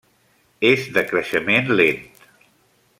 [0.69, 2.05] És de creixement lent.